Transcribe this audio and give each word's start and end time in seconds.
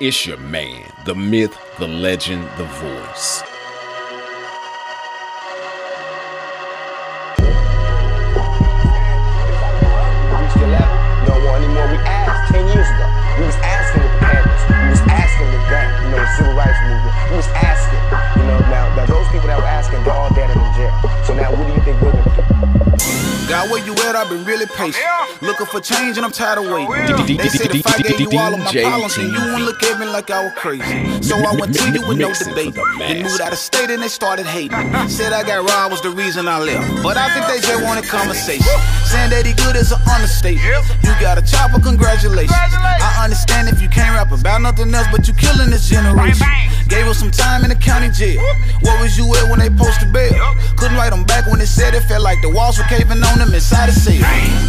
It's 0.00 0.24
your 0.24 0.38
man, 0.38 0.90
the 1.04 1.14
myth, 1.14 1.54
the 1.78 1.86
legend, 1.86 2.48
the 2.56 2.64
voice. 2.64 3.42
reached 10.40 10.56
your 10.56 10.72
level. 10.72 10.96
You 11.20 11.26
don't 11.28 11.44
want 11.44 11.60
any 11.60 11.68
more. 11.76 11.84
We 11.92 12.00
asked 12.08 12.48
10 12.48 12.64
years 12.72 12.88
ago. 12.88 13.06
We 13.36 13.44
was 13.44 13.60
asking 13.60 14.00
with 14.00 14.12
the 14.16 14.24
Panthers. 14.24 14.62
We 14.72 14.88
was 14.88 15.04
asking 15.04 15.52
with 15.52 15.68
that, 15.68 15.86
you 16.00 16.08
know, 16.16 16.24
civil 16.32 16.54
rights 16.56 16.80
movement. 16.80 17.14
We 17.28 17.36
was 17.36 17.50
asking, 17.60 18.00
you 18.40 18.48
know, 18.48 18.58
now, 18.72 18.88
now 18.96 19.04
those 19.04 19.28
people 19.28 19.52
that 19.52 19.60
were 19.60 19.68
asking, 19.68 20.00
they're 20.04 20.16
all 20.16 20.32
dead 20.32 20.48
in 20.48 20.56
jail. 20.80 20.96
So 21.28 21.36
now 21.36 21.52
what 21.52 21.68
do 21.68 21.76
you 21.76 21.82
think 21.84 22.00
we're 22.00 22.16
gonna 22.16 22.24
do? 22.24 23.48
God, 23.52 23.68
where 23.68 23.84
you 23.84 23.92
at? 24.08 24.16
I've 24.16 24.32
been 24.32 24.48
really 24.48 24.64
patient. 24.64 25.04
Looking 25.42 25.66
for 25.66 25.80
change 25.80 26.18
and 26.18 26.26
I'm 26.26 26.32
tired 26.32 26.58
of 26.58 26.68
waiting. 26.70 27.36
They 27.38 27.48
said 27.48 27.74
if 27.74 27.86
I 27.86 27.96
gave 28.02 28.20
you 28.20 28.28
all 28.38 28.52
of 28.52 28.60
my 28.60 28.72
problems, 28.72 29.16
then 29.16 29.32
you 29.32 29.40
wouldn't 29.40 29.64
look 29.64 29.82
at 29.82 29.98
me 29.98 30.04
like 30.04 30.30
I 30.30 30.44
was 30.44 30.52
crazy. 30.54 30.84
So 31.22 31.34
I 31.36 31.56
went 31.56 31.72
to 31.74 31.84
you 31.96 32.06
with 32.06 32.18
no 32.18 32.28
Mixing 32.28 32.52
for 32.52 32.60
debate. 32.60 32.74
the 32.74 32.84
Then 32.98 33.22
moved 33.24 33.40
master. 33.40 33.42
out 33.44 33.52
of 33.52 33.58
state 33.58 33.88
and 33.88 34.02
they 34.02 34.08
started 34.08 34.44
hating. 34.44 34.76
Said 35.08 35.32
I 35.32 35.42
got 35.42 35.64
robbed 35.64 35.92
was 35.92 36.02
the 36.02 36.10
reason 36.10 36.46
I 36.46 36.58
left. 36.60 37.02
But 37.02 37.16
I 37.16 37.32
think 37.32 37.46
they 37.48 37.56
just 37.66 37.82
wanted 37.82 38.04
conversation. 38.04 38.68
Saying 39.08 39.30
that 39.32 39.46
he 39.48 39.54
good 39.56 39.76
is 39.76 39.92
an 39.92 40.00
understatement. 40.12 40.84
You 41.08 41.12
got 41.24 41.38
a 41.40 41.42
chopper, 41.42 41.80
congratulations. 41.80 42.52
I 42.52 43.24
understand 43.24 43.68
if 43.72 43.80
you 43.80 43.88
can't 43.88 44.12
rap 44.12 44.28
about 44.32 44.60
nothing 44.60 44.92
else, 44.92 45.08
but 45.10 45.26
you 45.26 45.32
killing 45.32 45.70
this 45.70 45.88
generation. 45.88 46.44
Gave 46.92 47.06
us 47.06 47.16
some 47.18 47.30
time 47.30 47.62
in 47.64 47.70
the 47.70 47.80
county 47.80 48.10
jail. 48.12 48.42
What 48.84 49.00
was 49.00 49.16
you 49.16 49.24
at 49.40 49.48
when 49.48 49.60
they 49.60 49.70
posted 49.70 50.12
bail? 50.12 50.36
Couldn't 50.76 50.98
write 51.00 51.10
them 51.16 51.24
back 51.24 51.46
when 51.48 51.60
they 51.60 51.66
said 51.70 51.94
it 51.94 52.02
felt 52.10 52.22
like 52.22 52.42
the 52.42 52.50
walls 52.50 52.76
were 52.76 52.88
caving 52.92 53.22
on 53.24 53.38
them 53.38 53.54
inside 53.54 53.88
the 53.88 53.96
cell. 53.96 54.20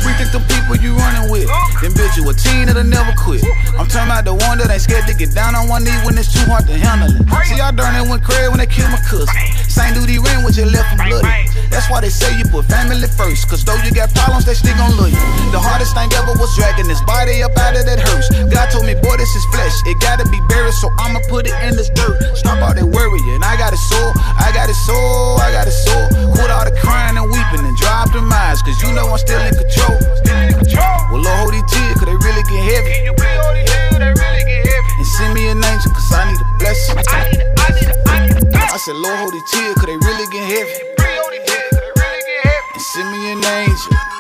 Rethink 0.06 0.32
the 0.32 0.40
people 0.48 0.61
you 0.82 0.96
running 0.96 1.32
with. 1.32 1.50
Build 1.82 2.14
you 2.18 2.30
a 2.30 2.34
team 2.34 2.68
that'll 2.68 2.84
never 2.84 3.14
quit. 3.18 3.44
I'm 3.78 3.88
talking 3.88 4.10
about 4.10 4.26
the 4.26 4.36
one 4.36 4.58
that 4.60 4.70
ain't 4.70 4.82
scared 4.82 5.08
to 5.08 5.16
get 5.16 5.34
down 5.34 5.56
on 5.56 5.68
one 5.68 5.84
knee 5.84 5.96
when 6.06 6.18
it's 6.18 6.32
too 6.32 6.46
hard 6.46 6.68
to 6.68 6.78
handle 6.78 7.10
it. 7.10 7.24
See, 7.46 7.60
I 7.60 7.72
darn 7.72 7.96
it 7.96 8.08
went 8.10 8.24
crazy 8.24 8.48
when 8.50 8.60
they 8.60 8.70
killed 8.70 8.92
my 8.92 9.02
cousin. 9.02 9.28
Same 9.70 9.94
duty 9.94 10.20
ran 10.20 10.44
with 10.44 10.58
your 10.58 10.68
left 10.68 10.94
and 10.94 11.02
bloody. 11.10 11.51
That's 11.72 11.88
why 11.90 12.04
they 12.04 12.12
say 12.12 12.36
you 12.38 12.44
put 12.52 12.68
family 12.68 13.08
first. 13.08 13.48
Cause 13.48 13.64
though 13.64 13.80
you 13.82 13.96
got 13.96 14.12
problems, 14.14 14.44
they 14.44 14.54
still 14.54 14.76
gon' 14.76 14.92
love 15.00 15.10
you. 15.10 15.24
The 15.56 15.60
hardest 15.60 15.96
thing 15.96 16.12
ever 16.20 16.36
was 16.36 16.52
dragging 16.60 16.86
this 16.86 17.00
body 17.08 17.42
up 17.42 17.56
out 17.56 17.80
of 17.80 17.88
that 17.88 18.04
hearse. 18.04 18.28
God 18.52 18.68
told 18.70 18.84
me, 18.86 18.94
boy, 19.00 19.16
this 19.16 19.32
is 19.32 19.46
flesh. 19.56 19.72
It 19.88 19.96
gotta 20.04 20.28
be 20.28 20.38
buried, 20.52 20.76
so 20.76 20.92
I'ma 21.00 21.24
put 21.32 21.48
it 21.48 21.56
in 21.64 21.80
this 21.80 21.88
dirt. 21.96 22.20
Stop 22.36 22.60
all 22.60 22.76
that 22.76 22.84
worrying. 22.84 23.42
I 23.42 23.56
got 23.56 23.72
it 23.72 23.80
sore, 23.80 24.12
I 24.36 24.52
got 24.52 24.68
it 24.68 24.76
sore, 24.84 25.40
I 25.40 25.50
got 25.56 25.66
it 25.66 25.74
sore. 25.74 26.08
Quit 26.36 26.52
all 26.52 26.68
the 26.68 26.76
crying 26.76 27.16
and 27.16 27.26
weeping 27.32 27.64
and 27.64 27.76
drop 27.80 28.12
them 28.12 28.28
eyes. 28.28 28.60
Cause 28.62 28.76
you 28.84 28.92
know 28.92 29.08
I'm 29.08 29.18
still 29.18 29.40
in 29.40 29.56
control. 29.56 29.96
Still 30.20 30.40
in 30.44 30.52
control. 30.52 31.00
Well, 31.08 31.24
Lord, 31.24 31.40
hold 31.40 31.54
these 31.56 31.66
tears, 31.72 31.96
cause 31.96 32.08
they 32.12 32.20
really 32.20 32.44
get 32.52 32.62
heavy. 32.68 32.92
Can 33.00 33.04
you 33.08 33.16
please 33.16 33.40
hold 33.40 33.56
these 33.56 33.72
tears, 33.72 33.96
they 33.96 34.12
really 34.12 34.44
get 34.44 34.60
heavy. 34.68 34.92
And 35.00 35.08
send 35.08 35.32
me 35.40 35.44
an 35.48 35.64
angel, 35.64 35.90
cause 35.96 36.12
I 36.12 36.28
need 36.28 36.36
a 36.36 36.48
blessing. 36.60 37.00
I 37.00 37.20
need 37.32 37.40
a 37.40 37.48
blessing. 37.56 38.60
I 38.60 38.78
said, 38.78 39.00
Lord, 39.00 39.18
hold 39.24 39.32
these 39.32 39.48
tears, 39.56 39.76
cause 39.80 39.88
they 39.88 39.96
really 39.96 40.28
get 40.36 40.46
heavy. 40.52 41.01
An 43.32 43.46
angel. 43.46 44.11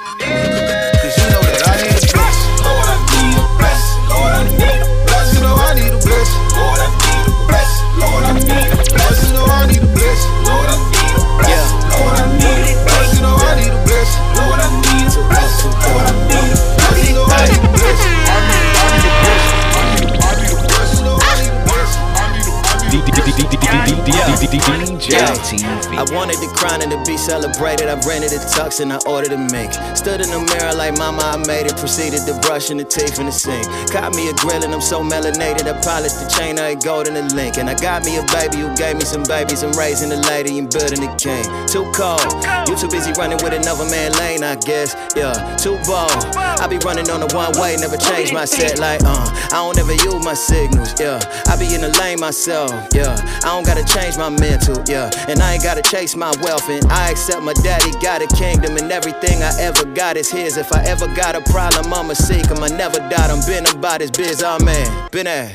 I 25.98 26.04
wanted 26.16 26.38
the 26.38 26.48
crown 26.56 26.82
and 26.82 26.92
to 26.92 27.00
be 27.04 27.18
celebrated. 27.18 27.88
I 27.88 27.96
rented 28.08 28.32
a 28.32 28.40
tux 28.40 28.80
and 28.80 28.92
I 28.92 29.00
ordered 29.06 29.34
a 29.34 29.38
mink. 29.38 29.74
Stood 29.96 30.22
in 30.22 30.30
the 30.32 30.40
mirror 30.40 30.74
like 30.74 30.98
mama, 30.98 31.22
I 31.22 31.38
made 31.38 31.68
it. 31.68 31.76
Proceeded 31.78 32.26
to 32.28 32.40
brush 32.48 32.72
in 32.72 32.78
the 32.78 32.84
teeth 32.84 33.20
in 33.20 33.26
the 33.26 33.32
sink. 33.32 33.66
Caught 33.92 34.16
me 34.16 34.30
a 34.30 34.34
grill 34.34 34.64
and 34.64 34.74
I'm 34.74 34.82
so 34.82 35.04
melanated. 35.04 35.68
I 35.68 35.80
polished 35.82 36.20
the 36.22 36.28
chain, 36.28 36.60
I 36.60 36.74
ain't 36.74 36.84
gold 36.84 37.08
in 37.08 37.14
the 37.14 37.24
link. 37.36 37.58
And 37.58 37.70
I 37.70 37.76
got 37.76 38.06
me 38.06 38.18
a 38.18 38.24
baby 38.32 38.64
who 38.64 38.74
gave 38.76 38.96
me 38.96 39.06
some 39.06 39.24
babies. 39.24 39.64
I'm 39.64 39.74
raising 39.74 40.12
a 40.12 40.20
lady 40.32 40.58
and 40.60 40.70
building 40.70 41.04
a 41.04 41.12
king. 41.18 41.44
Too 41.68 41.86
cold. 41.92 42.24
You 42.68 42.76
too 42.76 42.88
busy 42.88 43.12
running 43.14 43.40
with 43.44 43.54
another 43.54 43.86
man 43.86 44.12
lane, 44.14 44.44
I 44.44 44.56
guess. 44.56 44.96
Yeah, 45.16 45.34
too 45.58 45.78
bold. 45.86 46.12
I 46.38 46.68
be 46.68 46.78
running 46.86 47.10
on 47.10 47.20
the 47.20 47.30
one 47.36 47.52
way, 47.60 47.76
never 47.76 47.98
change 47.98 48.32
my 48.32 48.46
set 48.46 48.80
like, 48.80 49.02
uh. 49.04 49.28
I 49.52 49.60
don't 49.60 49.78
ever 49.78 49.94
use 49.94 50.24
my 50.24 50.34
signals, 50.34 50.94
yeah. 51.00 51.20
I 51.48 51.58
be 51.58 51.74
in 51.74 51.82
the 51.82 51.90
lane 52.00 52.20
myself, 52.20 52.72
yeah. 52.94 53.18
I 53.44 53.52
don't 53.52 53.66
gotta 53.66 53.84
change 53.84 54.18
my 54.18 54.30
mental, 54.30 54.82
yeah. 54.88 55.10
And 55.28 55.42
I 55.42 55.54
ain't 55.54 55.64
gotta 55.64 55.81
chase 55.82 56.16
my 56.16 56.32
wealth. 56.42 56.70
And 56.70 56.86
I 56.92 57.12
accept 57.12 57.42
my 57.42 57.54
daddy 57.54 57.92
got 58.02 58.22
a 58.22 58.28
kingdom, 58.36 58.78
and 58.78 58.92
everything 58.92 59.44
I 59.44 59.52
ever 59.60 59.86
got 59.86 60.18
is 60.18 60.32
his. 60.32 60.58
If 60.58 60.72
I 60.72 60.84
ever 60.84 61.08
got 61.16 61.36
a 61.36 61.42
problem, 61.52 61.94
I'ma 61.94 62.14
seek 62.14 62.46
him. 62.46 62.64
I 62.64 62.70
never 62.70 63.00
doubt 63.10 63.30
him. 63.30 63.42
Been 63.46 63.66
about 63.76 64.02
his 64.02 64.12
biz, 64.12 64.44
oh 64.44 64.60
man. 64.64 65.10
Been 65.12 65.28
at. 65.28 65.54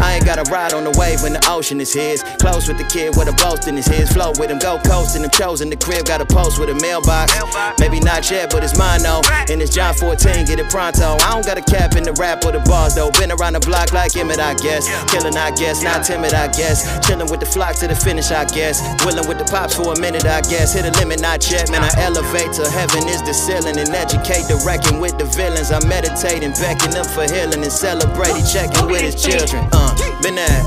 I 0.00 0.14
ain't 0.14 0.24
gotta 0.24 0.48
ride 0.50 0.72
on 0.72 0.84
the 0.84 0.94
wave 0.98 1.22
when 1.22 1.32
the 1.32 1.44
ocean 1.48 1.80
is 1.80 1.92
his. 1.92 2.22
Close 2.38 2.68
with 2.68 2.78
the 2.78 2.84
kid 2.84 3.16
with 3.16 3.28
a 3.28 3.32
boast 3.32 3.68
in 3.68 3.76
his. 3.76 4.10
Float 4.12 4.38
with 4.38 4.50
him, 4.50 4.58
go 4.58 4.78
coasting. 4.84 5.24
I'm 5.24 5.30
chosen 5.30 5.70
the 5.70 5.76
crib, 5.76 6.06
got 6.06 6.20
a 6.20 6.26
post 6.26 6.58
with 6.58 6.70
a 6.70 6.74
mailbox. 6.74 7.32
Maybe 7.78 8.00
not 8.00 8.30
yet, 8.30 8.50
but 8.50 8.64
it's 8.64 8.76
mine 8.78 9.02
though. 9.02 9.22
And 9.48 9.60
it's 9.62 9.74
John 9.74 9.94
14, 9.94 10.46
get 10.46 10.58
it 10.58 10.70
pronto. 10.70 11.16
I 11.20 11.32
don't 11.32 11.44
got 11.44 11.58
a 11.58 11.62
cap 11.62 11.96
in 11.96 12.02
the 12.04 12.12
rap 12.14 12.44
or 12.44 12.52
the 12.52 12.60
bars 12.60 12.94
though. 12.94 13.10
Been 13.10 13.32
around 13.32 13.54
the 13.54 13.60
block 13.60 13.92
like 13.92 14.16
Emmett, 14.16 14.40
I 14.40 14.54
guess. 14.54 14.88
Killing, 15.10 15.36
I 15.36 15.50
guess. 15.52 15.82
Not 15.82 16.04
timid, 16.04 16.34
I 16.34 16.48
guess. 16.48 16.84
Chilling 17.06 17.30
with 17.30 17.40
the 17.40 17.46
flock 17.46 17.76
to 17.76 17.88
the 17.88 17.94
finish, 17.94 18.30
I 18.30 18.44
guess. 18.44 18.80
Willing 19.04 19.28
with 19.28 19.38
the 19.38 19.44
pops 19.60 19.76
for 19.76 19.92
a 19.92 20.00
minute, 20.00 20.24
I 20.24 20.40
guess. 20.40 20.72
Hit 20.72 20.88
a 20.88 20.92
limit, 20.98 21.20
not 21.20 21.44
yet. 21.50 21.70
Man, 21.70 21.84
I 21.84 21.92
elevate 22.00 22.52
to 22.56 22.64
heaven 22.70 23.04
is 23.08 23.20
the 23.22 23.34
ceiling 23.34 23.76
and 23.76 23.88
educate 23.92 24.48
the 24.48 24.56
wrecking 24.64 25.00
with 25.00 25.18
the 25.18 25.28
villains. 25.36 25.70
I 25.70 25.84
meditate 25.84 26.42
and 26.42 26.54
beckon 26.56 26.90
them 26.96 27.04
for 27.04 27.28
healing 27.28 27.60
and 27.60 27.72
celebrate. 27.72 28.32
He 28.32 28.42
checking 28.42 28.86
with 28.88 29.02
his 29.02 29.20
children. 29.20 29.68
Uh, 29.72 29.92
been 30.24 30.36
there. 30.36 30.60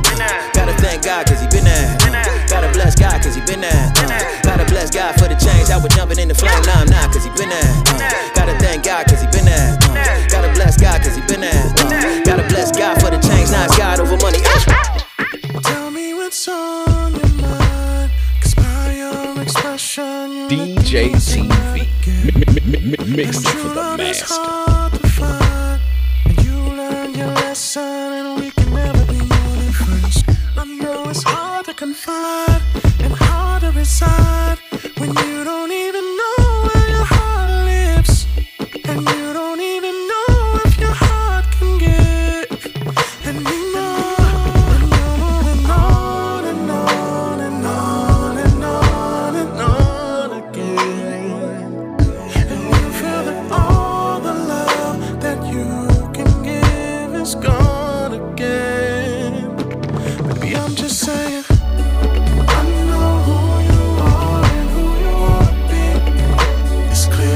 Gotta 0.54 0.78
thank 0.78 1.04
God 1.04 1.26
cause 1.26 1.42
he 1.42 1.48
been 1.50 1.66
there. 1.66 1.98
Gotta 2.50 2.70
bless 2.70 2.94
God 2.94 3.18
cause 3.24 3.34
he 3.34 3.42
been 3.42 3.62
there. 3.62 3.94
Uh, 3.98 4.22
gotta 4.44 4.66
bless 4.66 4.94
God 4.94 5.18
for 5.18 5.26
the 5.26 5.38
change. 5.42 5.74
I 5.74 5.78
was 5.82 5.90
jumping 5.96 6.20
in 6.20 6.28
the 6.28 6.36
flame, 6.36 6.62
now 6.70 6.86
I'm 6.86 7.10
cause 7.10 7.26
he 7.26 7.32
been 7.34 7.50
there. 7.50 7.74
Uh, 7.98 8.33
Mixing 23.16 23.44
for 23.44 23.68
the 23.70 23.96
master. 23.96 24.73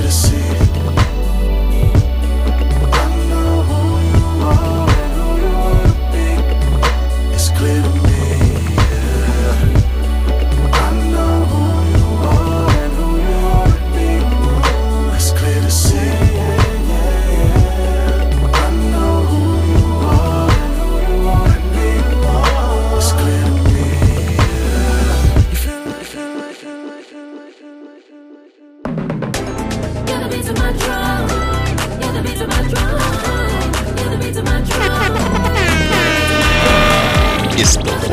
to 0.08 0.14
see. 0.14 0.67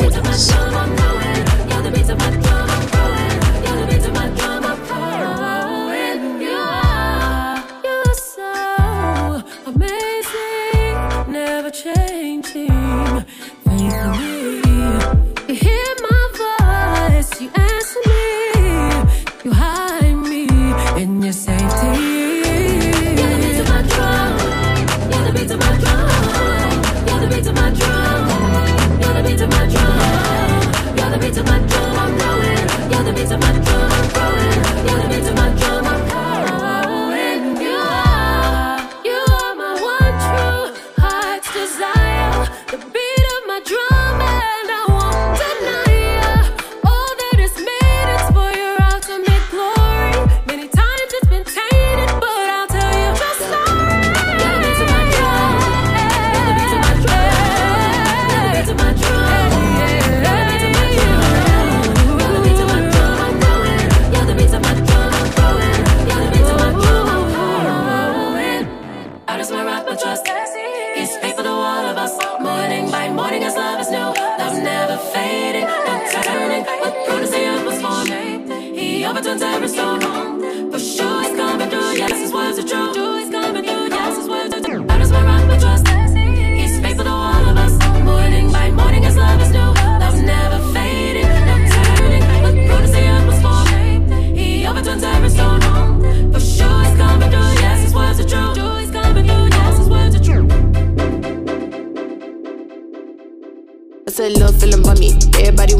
It's 0.07 0.74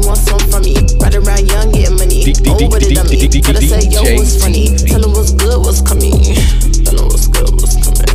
Wants 0.06 0.22
some 0.22 0.38
from 0.54 0.62
me. 0.62 0.78
Ride 1.02 1.18
around 1.18 1.50
young, 1.50 1.74
getting 1.74 1.98
money. 1.98 2.22
Oh, 2.46 2.54
it 2.78 2.86
D- 2.86 2.94
dummy. 2.94 3.16
D- 3.18 3.26
D- 3.26 3.42
Tell 3.42 3.58
her 3.58 3.60
say, 3.60 3.90
yo, 3.90 4.06
what's 4.14 4.38
funny. 4.38 4.70
Tell 4.86 5.02
her 5.02 5.10
what's 5.10 5.34
good, 5.34 5.58
what's 5.58 5.82
coming. 5.82 6.14
Tell 6.86 7.02
her 7.02 7.10
what's 7.10 7.26
good, 7.26 7.50
what's 7.58 7.74
coming. 7.82 8.06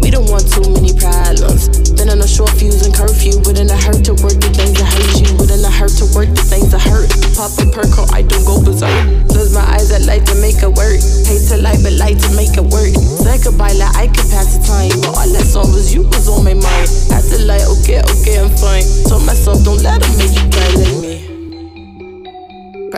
We 0.00 0.08
don't 0.08 0.24
want 0.32 0.48
too 0.48 0.64
many 0.72 0.96
problems. 0.96 1.68
Been 2.00 2.08
on 2.08 2.24
a 2.24 2.28
short 2.28 2.56
fuse 2.56 2.80
and 2.80 2.96
curfew. 2.96 3.36
Wouldn't 3.44 3.68
it 3.68 3.76
hurt 3.76 4.00
to 4.08 4.16
work 4.24 4.40
the 4.40 4.48
things 4.56 4.72
that 4.80 4.88
hurt 4.88 5.12
you? 5.20 5.28
Wouldn't 5.36 5.60
it 5.60 5.74
hurt 5.76 5.92
to 6.00 6.08
work 6.16 6.32
the 6.32 6.44
things 6.48 6.72
that 6.72 6.80
hurt? 6.80 7.12
Pop 7.36 7.52
a 7.60 7.68
perk, 7.76 7.92
or 8.00 8.08
I 8.16 8.24
don't 8.24 8.48
go 8.48 8.64
berserk. 8.64 8.88
Close 9.28 9.52
my 9.52 9.68
eyes, 9.68 9.92
I 9.92 10.00
like 10.08 10.24
to 10.32 10.36
make 10.40 10.64
it 10.64 10.72
work. 10.72 10.96
Hate 11.28 11.44
to 11.52 11.60
lie, 11.60 11.76
but 11.84 11.92
like 12.00 12.16
to 12.24 12.30
make 12.32 12.56
it 12.56 12.64
work. 12.72 12.88
Say 13.20 13.36
goodbye, 13.44 13.76
like 13.76 13.92
I 14.00 14.08
could 14.08 14.24
pass 14.32 14.56
the 14.56 14.64
time. 14.64 14.96
But 15.04 15.12
all 15.12 15.28
I 15.28 15.44
saw 15.44 15.68
was 15.68 15.92
you 15.92 16.08
was 16.08 16.24
on 16.24 16.40
my 16.40 16.56
mind. 16.56 16.88
To 17.28 17.36
like, 17.44 17.60
okay, 17.84 18.00
okay, 18.00 18.40
I'm 18.40 18.48
fine. 18.56 18.80
Told 19.04 19.26
myself, 19.28 19.60
don't 19.60 19.82
let 19.84 20.00
them 20.00 20.16
make 20.16 20.32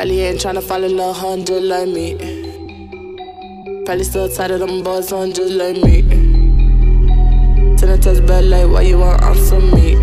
Probably 0.00 0.20
ain't 0.24 0.40
tryna 0.40 0.62
fall 0.62 0.82
in 0.82 0.96
love, 0.96 1.14
hun, 1.18 1.44
just 1.44 1.60
like 1.60 1.86
me. 1.86 2.16
Probably 3.84 4.02
still 4.02 4.32
tired 4.32 4.52
of 4.52 4.60
them 4.60 4.82
boys, 4.82 5.10
hun, 5.10 5.30
just 5.30 5.52
like 5.52 5.76
me. 5.76 6.00
Send 7.76 7.92
a 7.92 7.98
text 8.00 8.24
back 8.24 8.48
like, 8.48 8.64
why 8.64 8.80
you 8.80 8.96
want 8.96 9.20
answer 9.20 9.60
me? 9.60 10.00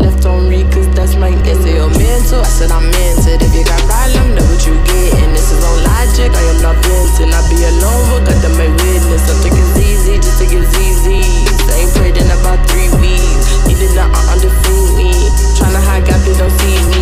Left 0.00 0.24
on 0.24 0.48
read, 0.48 0.64
cause 0.72 0.88
that's 0.96 1.14
my 1.20 1.28
essay 1.44 1.76
or 1.76 1.92
mental. 1.92 2.40
I 2.40 2.48
said 2.48 2.72
I'm 2.72 2.88
into. 2.88 3.36
If 3.36 3.52
you 3.52 3.68
got 3.68 3.84
problem, 3.84 4.32
know 4.32 4.48
what 4.48 4.64
you 4.64 4.80
get. 4.80 5.12
And 5.20 5.36
this 5.36 5.52
is 5.52 5.60
on 5.60 5.84
logic, 5.84 6.32
I 6.32 6.42
am 6.56 6.62
not 6.64 6.80
venting. 6.88 7.36
I 7.36 7.40
be 7.52 7.60
alone, 7.68 8.16
but 8.16 8.32
got 8.32 8.40
them 8.40 8.56
my 8.56 8.64
witness. 8.64 9.28
I 9.28 9.36
think 9.44 9.60
it's 9.60 9.76
easy, 9.76 10.16
just 10.16 10.40
think 10.40 10.56
it's 10.56 10.72
easy. 10.80 11.20
Ain't 11.68 11.92
prayed 12.00 12.16
in 12.16 12.32
about 12.32 12.64
three 12.72 12.88
weeks. 12.96 13.68
Needed 13.68 13.92
nothing 13.92 14.24
undefeat 14.32 14.88
me. 14.96 15.12
Tryna 15.52 15.84
hide, 15.84 16.08
God, 16.08 16.16
please 16.24 16.40
don't 16.40 16.48
see 16.64 16.80
me. 16.96 17.01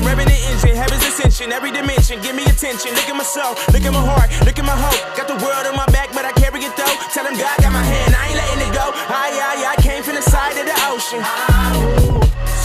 I'm 0.00 0.16
the 0.16 0.40
engine. 0.48 0.76
Heaven's 0.76 1.04
ascension, 1.04 1.52
every 1.52 1.70
dimension. 1.70 2.20
Give 2.22 2.34
me 2.34 2.44
attention. 2.44 2.92
Look 2.96 3.08
at 3.08 3.16
my 3.16 3.26
soul, 3.26 3.52
look 3.72 3.84
at 3.84 3.92
my 3.92 4.00
heart, 4.00 4.28
look 4.46 4.58
at 4.58 4.64
my 4.64 4.76
hope. 4.76 5.00
Got 5.16 5.28
the 5.28 5.38
world 5.44 5.64
on 5.68 5.76
my 5.76 5.86
back, 5.92 6.08
but 6.16 6.24
I 6.24 6.32
carry 6.32 6.60
it 6.64 6.74
though. 6.76 6.96
Tell 7.12 7.24
them 7.24 7.36
God 7.36 7.56
got 7.60 7.72
my 7.72 7.84
hand, 7.84 8.16
I 8.16 8.32
ain't 8.32 8.38
letting 8.40 8.60
it 8.64 8.72
go. 8.72 8.86
Aye, 9.12 9.36
aye, 9.36 9.64
I 9.72 9.76
came 9.82 10.02
from 10.02 10.16
the 10.16 10.24
side 10.24 10.56
of 10.56 10.64
the 10.64 10.76
ocean. 10.88 11.20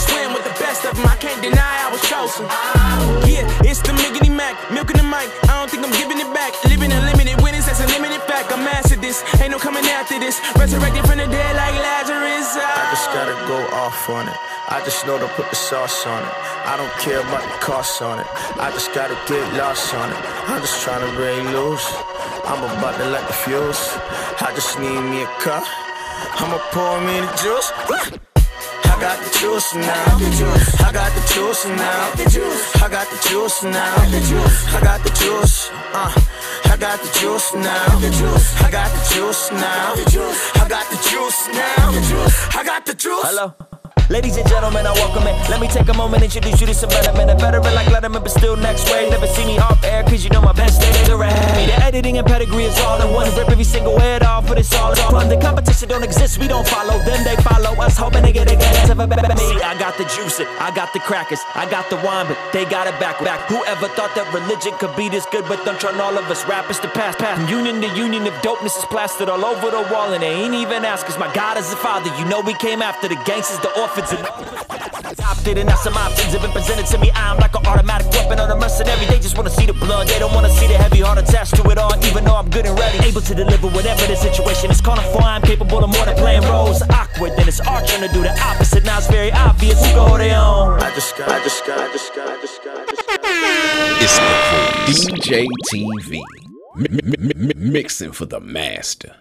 Swim 0.06 0.32
with 0.32 0.44
the 0.48 0.56
best 0.56 0.84
of 0.84 0.96
them, 0.96 1.06
I 1.06 1.16
can't 1.16 1.40
deny 1.42 1.74
I 1.84 1.88
was 1.92 2.02
chosen. 2.08 2.48
Yeah, 3.28 3.44
it's 3.68 3.80
the 3.84 3.92
Miggity 3.92 4.32
Mac, 4.32 4.56
milking 4.72 4.96
the 4.96 5.06
mic. 5.06 5.28
I 5.48 5.60
don't 5.60 5.70
think 5.70 5.84
I'm 5.84 5.92
giving 5.92 6.18
it 6.18 6.30
back. 6.32 6.56
Living 6.64 6.90
in 6.90 6.96
unlimited 6.96 7.40
witness, 7.42 7.66
that's 7.66 7.80
a 7.84 7.88
limited 7.92 8.22
fact. 8.24 8.52
I'm 8.52 8.64
mastered 8.64 9.02
this, 9.02 9.20
ain't 9.40 9.52
no 9.52 9.58
coming 9.58 9.84
after 9.92 10.18
this. 10.18 10.40
Resurrected 10.56 11.04
from 11.04 11.18
the 11.18 11.28
dead 11.28 11.52
like 11.56 11.76
Lazarus. 11.76 12.56
I 12.56 12.88
just 12.92 13.08
gotta 13.12 13.36
go 13.44 13.58
off 13.76 14.08
on 14.08 14.28
it. 14.28 14.55
I 14.68 14.82
just 14.84 15.06
know 15.06 15.16
to 15.18 15.28
put 15.38 15.48
the 15.48 15.54
sauce 15.54 16.06
on 16.06 16.22
it. 16.22 16.34
I 16.66 16.76
don't 16.76 16.90
care 16.98 17.20
about 17.20 17.42
the 17.42 17.58
cost 17.62 18.02
on 18.02 18.18
it. 18.18 18.26
I 18.58 18.70
just 18.72 18.92
gotta 18.92 19.14
get 19.30 19.46
lost 19.54 19.94
on 19.94 20.10
it. 20.10 20.18
I'm 20.50 20.60
just 20.60 20.82
trying 20.82 21.06
to 21.06 21.12
break 21.14 21.38
loose. 21.54 21.86
I'm 22.50 22.58
about 22.58 22.98
to 22.98 23.06
light 23.06 23.26
the 23.28 23.32
fuse. 23.32 23.94
I 24.42 24.50
just 24.54 24.78
need 24.78 24.98
me 25.06 25.22
a 25.22 25.30
cup. 25.38 25.62
I'ma 26.42 26.58
pour 26.74 27.00
me 27.00 27.14
the 27.22 27.30
juice. 27.38 27.70
I 28.90 28.98
got 28.98 29.22
the 29.22 29.30
juice 29.38 29.74
now. 29.74 30.18
I 30.82 30.90
got 30.90 31.14
the 31.14 31.22
juice 31.30 31.62
now. 31.66 32.10
I 32.82 32.88
got 32.90 33.06
the 33.06 33.18
juice 33.28 33.62
now. 33.62 33.94
I 34.02 34.80
got 34.82 34.98
the 35.04 35.10
juice. 35.14 35.70
Uh, 35.94 36.10
I 36.64 36.76
got 36.76 36.98
the 36.98 37.10
juice 37.14 37.54
now. 37.54 37.86
I 38.66 38.70
got 38.70 38.90
the 38.90 39.02
juice 39.14 39.52
now. 39.52 39.94
I 39.94 40.68
got 40.68 40.90
the 40.90 40.98
juice 41.06 41.46
now. 41.54 41.86
I 42.58 42.64
got 42.66 42.84
the 42.84 42.94
juice. 42.94 43.22
Hello. 43.22 43.65
Ladies 44.08 44.36
and 44.36 44.46
gentlemen, 44.48 44.86
I 44.86 44.92
welcome 44.92 45.26
it. 45.26 45.34
Let 45.50 45.60
me 45.60 45.66
take 45.66 45.88
a 45.88 45.94
moment, 45.94 46.22
and 46.22 46.30
introduce 46.32 46.60
you 46.60 46.66
to 46.68 46.74
some 46.74 46.90
veteran. 46.90 47.28
A 47.28 47.34
veteran 47.34 47.74
like 47.74 47.88
Letterman, 47.88 48.22
but 48.22 48.30
still 48.30 48.56
next 48.56 48.88
wave. 48.88 49.10
Never 49.10 49.26
see 49.26 49.44
me 49.44 49.58
off 49.58 49.82
air, 49.82 50.04
cause 50.04 50.22
you 50.22 50.30
know 50.30 50.40
my 50.40 50.52
best 50.52 50.80
day 50.80 50.92
to 51.10 51.18
me. 51.18 51.26
The 51.66 51.74
editing 51.82 52.16
and 52.16 52.24
pedigree 52.24 52.66
is 52.70 52.78
all 52.86 53.02
in 53.02 53.12
one. 53.12 53.26
Rip 53.34 53.50
every 53.50 53.64
single 53.64 53.98
head 53.98 54.22
off, 54.22 54.46
but 54.46 54.58
it's 54.58 54.72
all 54.76 54.94
fun. 54.94 55.28
The 55.28 55.36
competition 55.38 55.88
don't 55.88 56.04
exist, 56.04 56.38
we 56.38 56.46
don't 56.46 56.66
follow 56.68 57.02
them, 57.02 57.24
they 57.24 57.34
follow 57.42 57.74
us. 57.82 57.96
Hoping 57.96 58.22
they 58.22 58.32
get 58.32 58.46
a 58.46 58.54
get 58.54 58.90
a 58.90 58.94
better 58.94 59.34
me. 59.34 59.60
I 59.60 59.76
got 59.76 59.98
the 59.98 60.04
juice, 60.04 60.38
I 60.38 60.70
got 60.72 60.92
the 60.92 61.00
crackers, 61.00 61.40
I 61.56 61.68
got 61.68 61.90
the 61.90 61.96
wine, 61.96 62.28
but 62.28 62.38
they 62.52 62.64
got 62.64 62.86
it 62.86 62.94
back. 63.00 63.18
back. 63.24 63.50
Whoever 63.50 63.88
thought 63.98 64.14
that 64.14 64.32
religion 64.32 64.78
could 64.78 64.94
be 64.94 65.08
this 65.08 65.26
good, 65.32 65.46
but 65.48 65.64
don't 65.64 65.80
turn 65.80 65.98
all 65.98 66.16
of 66.16 66.30
us 66.30 66.46
rappers 66.46 66.78
to 66.78 66.88
pass, 66.88 67.16
pass. 67.16 67.40
From 67.40 67.48
union 67.48 67.82
to 67.82 67.88
union, 67.98 68.22
if 68.24 68.34
dopeness 68.42 68.78
is 68.78 68.84
plastered 68.86 69.28
all 69.28 69.44
over 69.44 69.68
the 69.70 69.82
wall, 69.90 70.12
and 70.14 70.22
they 70.22 70.30
ain't 70.30 70.54
even 70.54 70.84
ask, 70.84 71.06
cause 71.06 71.18
my 71.18 71.32
God 71.34 71.58
is 71.58 71.68
the 71.70 71.76
father. 71.76 72.14
You 72.16 72.24
know 72.26 72.40
we 72.40 72.54
came 72.54 72.82
after 72.82 73.08
the 73.08 73.18
gangsters, 73.26 73.58
the 73.66 73.74
orphans, 73.80 73.95
and 73.98 75.06
adopted, 75.06 75.58
and 75.58 75.68
now 75.68 75.76
some 75.76 75.94
options 75.96 76.32
have 76.32 76.42
been 76.42 76.52
presented 76.52 76.86
to 76.86 76.98
me. 76.98 77.10
I'm 77.14 77.38
like 77.38 77.54
an 77.56 77.64
automatic 77.66 78.10
weapon 78.12 78.38
on 78.40 78.50
a 78.50 78.56
mercenary. 78.56 79.06
They 79.06 79.18
just 79.18 79.36
wanna 79.36 79.50
see 79.50 79.66
the 79.66 79.72
blood, 79.72 80.08
they 80.08 80.18
don't 80.18 80.34
wanna 80.34 80.50
see 80.50 80.66
the 80.66 80.76
heavy 80.76 81.00
heart 81.00 81.18
attached 81.18 81.56
to 81.56 81.62
it 81.70 81.78
all. 81.78 81.92
Even 82.04 82.24
though 82.24 82.36
I'm 82.36 82.50
good 82.50 82.66
and 82.66 82.78
ready, 82.78 82.98
able 83.06 83.22
to 83.22 83.34
deliver 83.34 83.68
whatever 83.68 84.06
the 84.06 84.16
situation 84.16 84.70
is 84.70 84.80
calling 84.80 85.06
for. 85.12 85.22
I'm 85.22 85.42
capable 85.42 85.82
of 85.82 85.90
more 85.90 86.04
than 86.04 86.16
playing 86.16 86.42
roles. 86.42 86.82
Awkward, 86.82 87.32
then 87.36 87.48
it's 87.48 87.60
our 87.60 87.82
turn 87.84 88.02
to 88.06 88.12
do 88.12 88.22
the 88.22 88.38
opposite. 88.42 88.84
Now 88.84 88.98
it's 88.98 89.08
very 89.08 89.32
obvious 89.32 89.84
who 89.84 89.94
go 89.94 90.18
their 90.18 90.36
own. 90.38 90.80
I 90.82 90.94
just 90.94 91.16
got, 91.16 91.28
I 91.30 91.42
just 91.42 91.64
got, 91.66 91.78
I 91.78 91.92
just 91.92 92.14
got, 92.14 92.28
I 92.28 92.40
just 92.40 92.62
got, 92.64 92.76
I 92.76 92.86
just 92.90 93.06
got. 93.06 93.16
It's 94.88 95.04
the 95.06 95.12
DJ 95.12 95.46
TV. 95.72 96.20
M- 96.76 97.00
m- 97.02 97.50
m- 97.50 97.72
mixing 97.72 98.12
for 98.12 98.26
the 98.26 98.38
master. 98.40 99.16